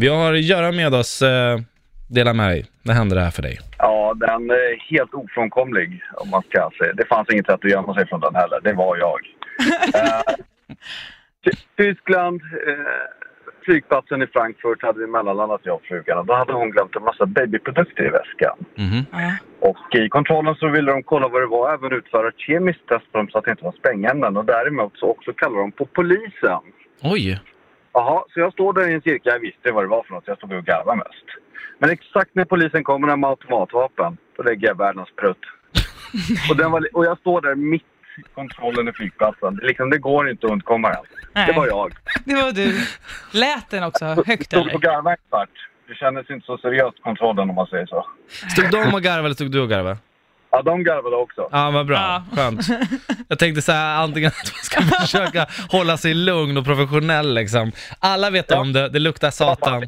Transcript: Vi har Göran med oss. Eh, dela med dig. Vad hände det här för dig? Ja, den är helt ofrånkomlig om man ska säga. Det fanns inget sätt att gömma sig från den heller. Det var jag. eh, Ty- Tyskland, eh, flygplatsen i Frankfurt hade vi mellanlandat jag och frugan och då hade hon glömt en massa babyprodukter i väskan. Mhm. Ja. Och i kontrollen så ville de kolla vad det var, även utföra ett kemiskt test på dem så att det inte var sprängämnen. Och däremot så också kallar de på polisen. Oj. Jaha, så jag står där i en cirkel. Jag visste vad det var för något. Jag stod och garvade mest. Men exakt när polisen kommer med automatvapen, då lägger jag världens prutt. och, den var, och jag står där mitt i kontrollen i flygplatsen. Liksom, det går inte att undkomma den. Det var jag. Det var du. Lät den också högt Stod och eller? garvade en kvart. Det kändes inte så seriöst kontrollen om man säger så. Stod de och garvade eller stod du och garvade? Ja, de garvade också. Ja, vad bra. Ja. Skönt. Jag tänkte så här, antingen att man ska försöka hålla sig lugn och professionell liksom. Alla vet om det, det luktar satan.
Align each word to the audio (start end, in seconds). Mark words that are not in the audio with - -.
Vi 0.00 0.08
har 0.08 0.32
Göran 0.34 0.76
med 0.76 0.94
oss. 0.94 1.22
Eh, 1.22 1.58
dela 2.10 2.32
med 2.34 2.48
dig. 2.48 2.64
Vad 2.82 2.96
hände 2.96 3.14
det 3.14 3.20
här 3.20 3.30
för 3.30 3.42
dig? 3.42 3.58
Ja, 3.78 4.14
den 4.16 4.50
är 4.50 4.90
helt 4.90 5.14
ofrånkomlig 5.14 6.02
om 6.14 6.30
man 6.30 6.42
ska 6.42 6.70
säga. 6.78 6.92
Det 6.94 7.04
fanns 7.08 7.28
inget 7.32 7.46
sätt 7.46 7.64
att 7.64 7.70
gömma 7.70 7.94
sig 7.94 8.06
från 8.08 8.20
den 8.20 8.34
heller. 8.34 8.60
Det 8.62 8.72
var 8.72 8.96
jag. 8.96 9.20
eh, 10.00 10.34
Ty- 11.44 11.60
Tyskland, 11.76 12.40
eh, 12.68 13.06
flygplatsen 13.64 14.22
i 14.22 14.26
Frankfurt 14.26 14.82
hade 14.82 14.98
vi 14.98 15.06
mellanlandat 15.06 15.60
jag 15.64 15.74
och 15.74 15.82
frugan 15.82 16.18
och 16.18 16.26
då 16.26 16.34
hade 16.34 16.52
hon 16.52 16.70
glömt 16.70 16.96
en 16.96 17.02
massa 17.02 17.26
babyprodukter 17.26 18.04
i 18.06 18.10
väskan. 18.10 18.56
Mhm. 18.74 19.04
Ja. 19.12 19.32
Och 19.70 19.94
i 19.94 20.08
kontrollen 20.08 20.54
så 20.54 20.68
ville 20.68 20.92
de 20.92 21.02
kolla 21.02 21.28
vad 21.28 21.42
det 21.42 21.46
var, 21.46 21.74
även 21.74 21.92
utföra 21.92 22.28
ett 22.28 22.38
kemiskt 22.38 22.88
test 22.88 23.12
på 23.12 23.18
dem 23.18 23.28
så 23.28 23.38
att 23.38 23.44
det 23.44 23.50
inte 23.50 23.64
var 23.64 23.72
sprängämnen. 23.72 24.36
Och 24.36 24.44
däremot 24.44 24.98
så 24.98 25.06
också 25.10 25.32
kallar 25.32 25.58
de 25.58 25.72
på 25.72 25.86
polisen. 25.86 26.60
Oj. 27.02 27.40
Jaha, 27.98 28.24
så 28.34 28.40
jag 28.40 28.52
står 28.52 28.72
där 28.72 28.88
i 28.90 28.94
en 28.94 29.00
cirkel. 29.02 29.32
Jag 29.32 29.40
visste 29.40 29.72
vad 29.72 29.84
det 29.84 29.88
var 29.88 30.02
för 30.02 30.14
något. 30.14 30.24
Jag 30.26 30.36
stod 30.36 30.52
och 30.52 30.64
garvade 30.64 30.96
mest. 30.96 31.26
Men 31.78 31.90
exakt 31.90 32.30
när 32.34 32.44
polisen 32.44 32.84
kommer 32.84 33.16
med 33.16 33.30
automatvapen, 33.30 34.16
då 34.36 34.42
lägger 34.42 34.68
jag 34.68 34.78
världens 34.78 35.08
prutt. 35.20 35.44
och, 36.50 36.56
den 36.56 36.70
var, 36.70 36.88
och 36.92 37.04
jag 37.04 37.18
står 37.18 37.40
där 37.40 37.54
mitt 37.54 37.82
i 38.18 38.22
kontrollen 38.34 38.88
i 38.88 38.92
flygplatsen. 38.92 39.60
Liksom, 39.62 39.90
det 39.90 39.98
går 39.98 40.30
inte 40.30 40.46
att 40.46 40.52
undkomma 40.52 40.88
den. 40.88 41.04
Det 41.46 41.52
var 41.52 41.66
jag. 41.66 41.92
Det 42.24 42.34
var 42.34 42.52
du. 42.52 42.80
Lät 43.32 43.70
den 43.70 43.84
också 43.84 44.04
högt 44.04 44.46
Stod 44.46 44.60
och 44.60 44.68
eller? 44.68 44.78
garvade 44.78 45.10
en 45.10 45.16
kvart. 45.28 45.68
Det 45.88 45.94
kändes 45.94 46.30
inte 46.30 46.46
så 46.46 46.58
seriöst 46.58 47.02
kontrollen 47.02 47.50
om 47.50 47.56
man 47.56 47.66
säger 47.66 47.86
så. 47.86 48.06
Stod 48.28 48.70
de 48.70 48.94
och 48.94 49.02
garvade 49.02 49.24
eller 49.24 49.34
stod 49.34 49.52
du 49.52 49.60
och 49.60 49.68
garvade? 49.68 49.96
Ja, 50.50 50.62
de 50.62 50.84
garvade 50.84 51.16
också. 51.16 51.48
Ja, 51.52 51.70
vad 51.70 51.86
bra. 51.86 51.96
Ja. 51.96 52.24
Skönt. 52.36 52.60
Jag 53.28 53.38
tänkte 53.38 53.62
så 53.62 53.72
här, 53.72 53.96
antingen 53.96 54.30
att 54.30 54.52
man 54.52 54.62
ska 54.90 54.98
försöka 55.00 55.46
hålla 55.68 55.96
sig 55.96 56.14
lugn 56.14 56.56
och 56.56 56.64
professionell 56.64 57.34
liksom. 57.34 57.72
Alla 57.98 58.30
vet 58.30 58.52
om 58.52 58.72
det, 58.72 58.88
det 58.88 58.98
luktar 58.98 59.30
satan. 59.30 59.82